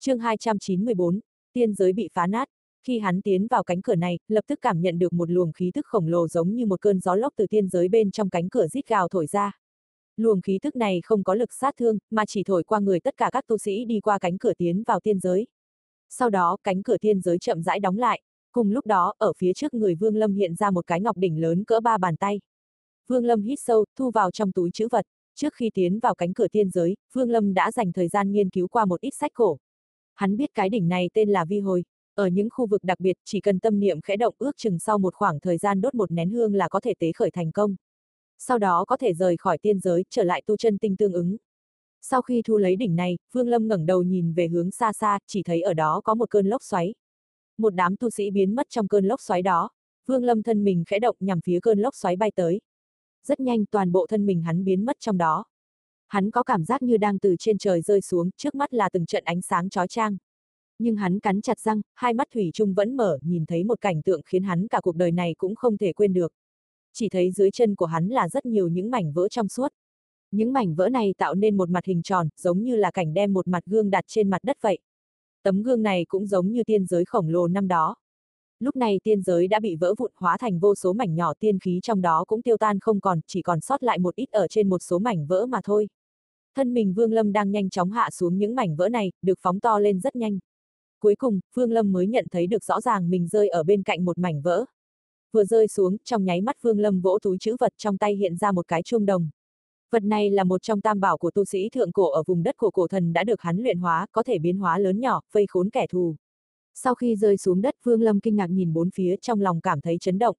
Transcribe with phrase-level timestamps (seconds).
[0.00, 1.20] chương 294,
[1.52, 2.48] tiên giới bị phá nát.
[2.86, 5.70] Khi hắn tiến vào cánh cửa này, lập tức cảm nhận được một luồng khí
[5.74, 8.48] tức khổng lồ giống như một cơn gió lốc từ tiên giới bên trong cánh
[8.48, 9.58] cửa rít gào thổi ra.
[10.16, 13.16] Luồng khí tức này không có lực sát thương, mà chỉ thổi qua người tất
[13.16, 15.46] cả các tu sĩ đi qua cánh cửa tiến vào tiên giới.
[16.08, 18.22] Sau đó, cánh cửa tiên giới chậm rãi đóng lại.
[18.52, 21.40] Cùng lúc đó, ở phía trước người Vương Lâm hiện ra một cái ngọc đỉnh
[21.40, 22.40] lớn cỡ ba bàn tay.
[23.06, 25.06] Vương Lâm hít sâu, thu vào trong túi chữ vật.
[25.34, 28.50] Trước khi tiến vào cánh cửa tiên giới, Vương Lâm đã dành thời gian nghiên
[28.50, 29.58] cứu qua một ít sách cổ.
[30.18, 31.84] Hắn biết cái đỉnh này tên là vi hồi.
[32.14, 34.98] Ở những khu vực đặc biệt, chỉ cần tâm niệm khẽ động ước chừng sau
[34.98, 37.76] một khoảng thời gian đốt một nén hương là có thể tế khởi thành công.
[38.38, 41.36] Sau đó có thể rời khỏi tiên giới, trở lại tu chân tinh tương ứng.
[42.00, 45.18] Sau khi thu lấy đỉnh này, Vương Lâm ngẩng đầu nhìn về hướng xa xa,
[45.26, 46.94] chỉ thấy ở đó có một cơn lốc xoáy.
[47.58, 49.70] Một đám tu sĩ biến mất trong cơn lốc xoáy đó.
[50.06, 52.60] Vương Lâm thân mình khẽ động nhằm phía cơn lốc xoáy bay tới.
[53.24, 55.44] Rất nhanh toàn bộ thân mình hắn biến mất trong đó.
[56.08, 59.06] Hắn có cảm giác như đang từ trên trời rơi xuống, trước mắt là từng
[59.06, 60.16] trận ánh sáng chói chang.
[60.78, 64.02] Nhưng hắn cắn chặt răng, hai mắt thủy chung vẫn mở, nhìn thấy một cảnh
[64.02, 66.32] tượng khiến hắn cả cuộc đời này cũng không thể quên được.
[66.92, 69.72] Chỉ thấy dưới chân của hắn là rất nhiều những mảnh vỡ trong suốt.
[70.30, 73.32] Những mảnh vỡ này tạo nên một mặt hình tròn, giống như là cảnh đem
[73.32, 74.78] một mặt gương đặt trên mặt đất vậy.
[75.42, 77.96] Tấm gương này cũng giống như tiên giới khổng lồ năm đó.
[78.60, 81.58] Lúc này tiên giới đã bị vỡ vụn hóa thành vô số mảnh nhỏ tiên
[81.58, 84.48] khí trong đó cũng tiêu tan không còn, chỉ còn sót lại một ít ở
[84.48, 85.88] trên một số mảnh vỡ mà thôi.
[86.58, 89.60] Thân mình Vương Lâm đang nhanh chóng hạ xuống những mảnh vỡ này, được phóng
[89.60, 90.38] to lên rất nhanh.
[91.00, 94.04] Cuối cùng, Vương Lâm mới nhận thấy được rõ ràng mình rơi ở bên cạnh
[94.04, 94.64] một mảnh vỡ.
[95.32, 98.36] Vừa rơi xuống, trong nháy mắt Vương Lâm vỗ túi chữ vật trong tay hiện
[98.36, 99.30] ra một cái chuông đồng.
[99.90, 102.56] Vật này là một trong tam bảo của tu sĩ thượng cổ ở vùng đất
[102.56, 105.46] của cổ thần đã được hắn luyện hóa, có thể biến hóa lớn nhỏ, vây
[105.48, 106.16] khốn kẻ thù.
[106.74, 109.80] Sau khi rơi xuống đất Vương Lâm kinh ngạc nhìn bốn phía trong lòng cảm
[109.80, 110.36] thấy chấn động.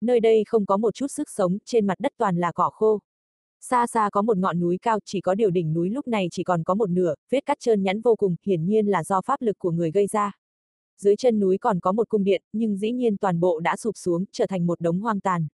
[0.00, 3.00] Nơi đây không có một chút sức sống, trên mặt đất toàn là cỏ khô.
[3.64, 6.44] Xa xa có một ngọn núi cao, chỉ có điều đỉnh núi lúc này chỉ
[6.44, 9.42] còn có một nửa, vết cắt trơn nhẵn vô cùng, hiển nhiên là do pháp
[9.42, 10.32] lực của người gây ra.
[10.98, 13.96] Dưới chân núi còn có một cung điện, nhưng dĩ nhiên toàn bộ đã sụp
[13.96, 15.46] xuống, trở thành một đống hoang tàn.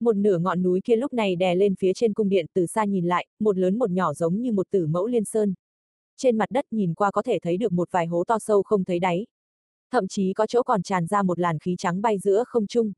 [0.00, 2.84] Một nửa ngọn núi kia lúc này đè lên phía trên cung điện từ xa
[2.84, 5.54] nhìn lại, một lớn một nhỏ giống như một tử mẫu liên sơn.
[6.16, 8.84] Trên mặt đất nhìn qua có thể thấy được một vài hố to sâu không
[8.84, 9.26] thấy đáy.
[9.90, 12.92] Thậm chí có chỗ còn tràn ra một làn khí trắng bay giữa không trung.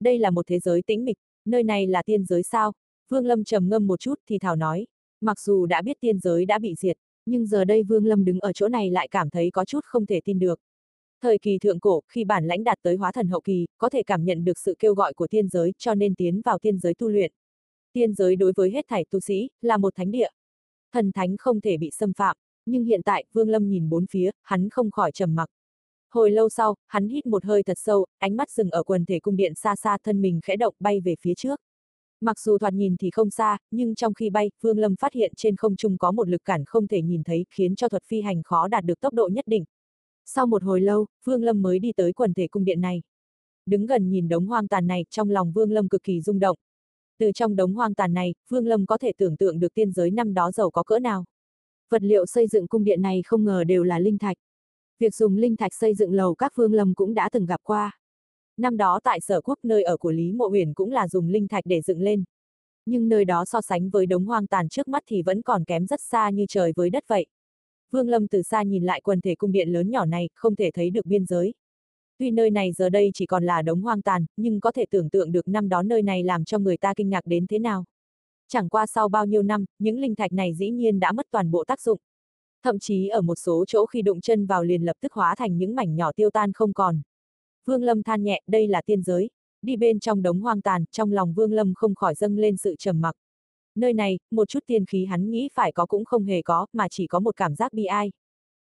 [0.00, 2.72] Đây là một thế giới tĩnh mịch, nơi này là tiên giới sao?
[3.08, 4.86] Vương Lâm trầm ngâm một chút thì thảo nói,
[5.20, 8.40] mặc dù đã biết tiên giới đã bị diệt, nhưng giờ đây Vương Lâm đứng
[8.40, 10.60] ở chỗ này lại cảm thấy có chút không thể tin được.
[11.22, 14.02] Thời kỳ thượng cổ, khi bản lãnh đạt tới hóa thần hậu kỳ, có thể
[14.02, 16.94] cảm nhận được sự kêu gọi của tiên giới cho nên tiến vào tiên giới
[16.94, 17.32] tu luyện.
[17.92, 20.28] Tiên giới đối với hết thảy tu sĩ, là một thánh địa.
[20.92, 22.36] Thần thánh không thể bị xâm phạm,
[22.66, 25.50] nhưng hiện tại, Vương Lâm nhìn bốn phía, hắn không khỏi trầm mặc.
[26.10, 29.20] Hồi lâu sau, hắn hít một hơi thật sâu, ánh mắt dừng ở quần thể
[29.20, 31.60] cung điện xa xa thân mình khẽ động bay về phía trước.
[32.20, 35.32] Mặc dù thoạt nhìn thì không xa, nhưng trong khi bay, Vương Lâm phát hiện
[35.36, 38.20] trên không trung có một lực cản không thể nhìn thấy, khiến cho thuật phi
[38.20, 39.64] hành khó đạt được tốc độ nhất định.
[40.24, 43.02] Sau một hồi lâu, Vương Lâm mới đi tới quần thể cung điện này.
[43.66, 46.56] Đứng gần nhìn đống hoang tàn này, trong lòng Vương Lâm cực kỳ rung động.
[47.18, 50.10] Từ trong đống hoang tàn này, Vương Lâm có thể tưởng tượng được tiên giới
[50.10, 51.24] năm đó giàu có cỡ nào.
[51.90, 54.36] Vật liệu xây dựng cung điện này không ngờ đều là linh thạch.
[54.98, 57.98] Việc dùng linh thạch xây dựng lầu các Vương Lâm cũng đã từng gặp qua.
[58.58, 61.48] Năm đó tại sở quốc nơi ở của Lý Mộ Huyền cũng là dùng linh
[61.48, 62.24] thạch để dựng lên.
[62.86, 65.86] Nhưng nơi đó so sánh với đống hoang tàn trước mắt thì vẫn còn kém
[65.86, 67.26] rất xa như trời với đất vậy.
[67.90, 70.70] Vương Lâm từ xa nhìn lại quần thể cung điện lớn nhỏ này, không thể
[70.74, 71.54] thấy được biên giới.
[72.18, 75.10] Tuy nơi này giờ đây chỉ còn là đống hoang tàn, nhưng có thể tưởng
[75.10, 77.84] tượng được năm đó nơi này làm cho người ta kinh ngạc đến thế nào.
[78.48, 81.50] Chẳng qua sau bao nhiêu năm, những linh thạch này dĩ nhiên đã mất toàn
[81.50, 81.98] bộ tác dụng.
[82.62, 85.58] Thậm chí ở một số chỗ khi đụng chân vào liền lập tức hóa thành
[85.58, 87.00] những mảnh nhỏ tiêu tan không còn.
[87.68, 89.30] Vương Lâm than nhẹ, đây là tiên giới.
[89.62, 92.74] Đi bên trong đống hoang tàn, trong lòng Vương Lâm không khỏi dâng lên sự
[92.78, 93.16] trầm mặc.
[93.74, 96.88] Nơi này, một chút tiên khí hắn nghĩ phải có cũng không hề có, mà
[96.90, 98.12] chỉ có một cảm giác bi ai.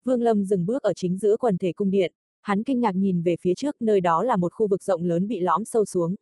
[0.05, 2.13] Vương Lâm dừng bước ở chính giữa quần thể cung điện,
[2.43, 5.29] hắn kinh ngạc nhìn về phía trước, nơi đó là một khu vực rộng lớn
[5.29, 6.15] bị lõm sâu xuống.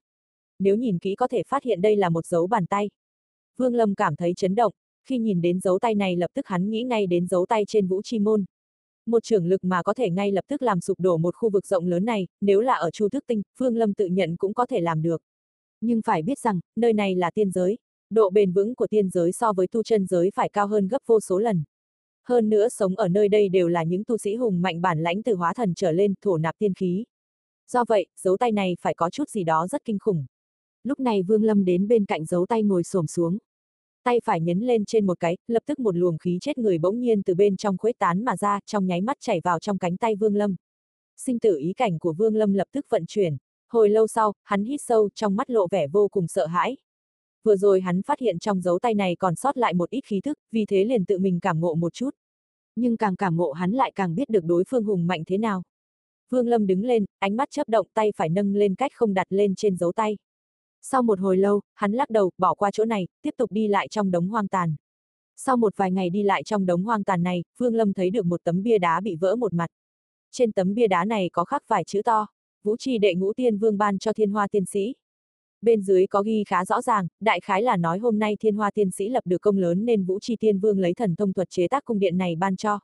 [0.58, 2.90] Nếu nhìn kỹ có thể phát hiện đây là một dấu bàn tay.
[3.56, 4.72] Vương Lâm cảm thấy chấn động,
[5.04, 7.86] khi nhìn đến dấu tay này lập tức hắn nghĩ ngay đến dấu tay trên
[7.86, 8.44] vũ chi môn.
[9.06, 11.66] Một trưởng lực mà có thể ngay lập tức làm sụp đổ một khu vực
[11.66, 14.66] rộng lớn này, nếu là ở Chu Thức Tinh, Vương Lâm tự nhận cũng có
[14.66, 15.22] thể làm được.
[15.80, 17.78] Nhưng phải biết rằng, nơi này là tiên giới,
[18.10, 21.02] độ bền vững của tiên giới so với tu chân giới phải cao hơn gấp
[21.06, 21.64] vô số lần.
[22.28, 25.22] Hơn nữa sống ở nơi đây đều là những tu sĩ hùng mạnh bản lãnh
[25.22, 27.04] từ hóa thần trở lên, thổ nạp tiên khí.
[27.68, 30.26] Do vậy, dấu tay này phải có chút gì đó rất kinh khủng.
[30.84, 33.38] Lúc này Vương Lâm đến bên cạnh dấu tay ngồi xổm xuống.
[34.04, 37.00] Tay phải nhấn lên trên một cái, lập tức một luồng khí chết người bỗng
[37.00, 39.96] nhiên từ bên trong khuếch tán mà ra, trong nháy mắt chảy vào trong cánh
[39.96, 40.56] tay Vương Lâm.
[41.16, 43.36] Sinh tử ý cảnh của Vương Lâm lập tức vận chuyển.
[43.68, 46.76] Hồi lâu sau, hắn hít sâu, trong mắt lộ vẻ vô cùng sợ hãi.
[47.42, 50.20] Vừa rồi hắn phát hiện trong dấu tay này còn sót lại một ít khí
[50.20, 52.10] thức, vì thế liền tự mình cảm ngộ một chút.
[52.76, 55.62] Nhưng càng cảm ngộ hắn lại càng biết được đối phương hùng mạnh thế nào.
[56.30, 59.26] Vương Lâm đứng lên, ánh mắt chớp động tay phải nâng lên cách không đặt
[59.30, 60.16] lên trên dấu tay.
[60.82, 63.88] Sau một hồi lâu, hắn lắc đầu, bỏ qua chỗ này, tiếp tục đi lại
[63.88, 64.74] trong đống hoang tàn.
[65.36, 68.26] Sau một vài ngày đi lại trong đống hoang tàn này, Vương Lâm thấy được
[68.26, 69.70] một tấm bia đá bị vỡ một mặt.
[70.32, 72.26] Trên tấm bia đá này có khắc vài chữ to,
[72.62, 74.94] Vũ trì đệ ngũ tiên vương ban cho thiên hoa tiên sĩ.
[75.62, 78.70] Bên dưới có ghi khá rõ ràng, đại khái là nói hôm nay thiên hoa
[78.70, 81.50] tiên sĩ lập được công lớn nên Vũ Trì Tiên Vương lấy thần thông thuật
[81.50, 82.80] chế tác cung điện này ban cho.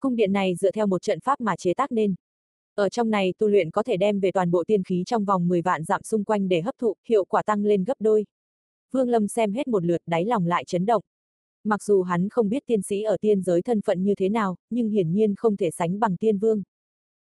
[0.00, 2.14] Cung điện này dựa theo một trận pháp mà chế tác nên.
[2.74, 5.48] Ở trong này tu luyện có thể đem về toàn bộ tiên khí trong vòng
[5.48, 8.24] 10 vạn dặm xung quanh để hấp thụ, hiệu quả tăng lên gấp đôi.
[8.92, 11.02] Vương Lâm xem hết một lượt đáy lòng lại chấn động.
[11.64, 14.56] Mặc dù hắn không biết tiên sĩ ở tiên giới thân phận như thế nào,
[14.70, 16.62] nhưng hiển nhiên không thể sánh bằng tiên vương.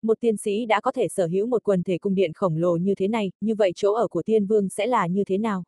[0.01, 2.77] Một tiên sĩ đã có thể sở hữu một quần thể cung điện khổng lồ
[2.77, 5.63] như thế này, như vậy chỗ ở của tiên vương sẽ là như thế nào?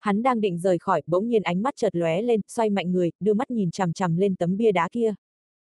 [0.00, 3.10] Hắn đang định rời khỏi, bỗng nhiên ánh mắt chợt lóe lên, xoay mạnh người,
[3.20, 5.14] đưa mắt nhìn chằm chằm lên tấm bia đá kia.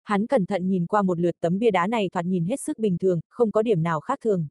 [0.04, 2.78] Hắn cẩn thận nhìn qua một lượt tấm bia đá này thoạt nhìn hết sức
[2.78, 4.46] bình thường, không có điểm nào khác thường.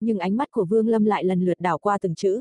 [0.00, 2.40] Nhưng ánh mắt của Vương Lâm lại lần lượt đảo qua từng chữ.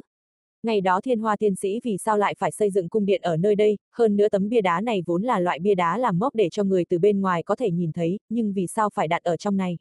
[0.63, 3.37] Ngày đó thiên hoa tiên sĩ vì sao lại phải xây dựng cung điện ở
[3.37, 6.35] nơi đây, hơn nữa tấm bia đá này vốn là loại bia đá làm mốc
[6.35, 9.23] để cho người từ bên ngoài có thể nhìn thấy, nhưng vì sao phải đặt
[9.23, 9.77] ở trong này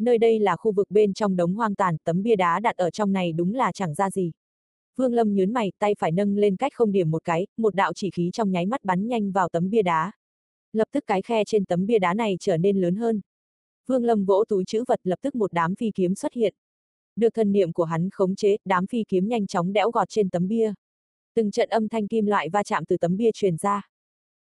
[0.00, 2.90] nơi đây là khu vực bên trong đống hoang tàn, tấm bia đá đặt ở
[2.90, 4.32] trong này đúng là chẳng ra gì.
[4.96, 7.92] Vương Lâm nhớn mày, tay phải nâng lên cách không điểm một cái, một đạo
[7.94, 10.12] chỉ khí trong nháy mắt bắn nhanh vào tấm bia đá.
[10.72, 13.20] Lập tức cái khe trên tấm bia đá này trở nên lớn hơn.
[13.86, 16.54] Vương Lâm vỗ túi chữ vật lập tức một đám phi kiếm xuất hiện.
[17.16, 20.30] Được thần niệm của hắn khống chế, đám phi kiếm nhanh chóng đẽo gọt trên
[20.30, 20.72] tấm bia.
[21.34, 23.88] Từng trận âm thanh kim loại va chạm từ tấm bia truyền ra.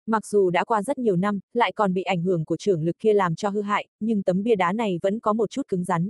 [0.06, 3.00] Mặc dù đã qua rất nhiều năm, lại còn bị ảnh hưởng của trưởng lực
[3.00, 5.84] kia làm cho hư hại, nhưng tấm bia đá này vẫn có một chút cứng
[5.84, 6.10] rắn.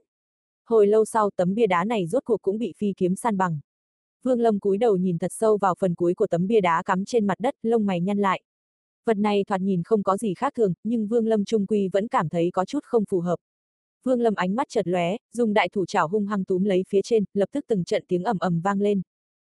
[0.65, 3.59] Hồi lâu sau tấm bia đá này rốt cuộc cũng bị phi kiếm san bằng.
[4.23, 7.05] Vương Lâm cúi đầu nhìn thật sâu vào phần cuối của tấm bia đá cắm
[7.05, 8.41] trên mặt đất, lông mày nhăn lại.
[9.05, 12.07] Vật này thoạt nhìn không có gì khác thường, nhưng Vương Lâm trung quy vẫn
[12.07, 13.35] cảm thấy có chút không phù hợp.
[14.03, 17.01] Vương Lâm ánh mắt chợt lóe, dùng đại thủ chảo hung hăng túm lấy phía
[17.03, 19.01] trên, lập tức từng trận tiếng ầm ầm vang lên.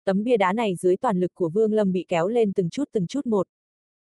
[0.06, 2.90] Tấm bia đá này dưới toàn lực của Vương Lâm bị kéo lên từng chút
[2.92, 3.48] từng chút một.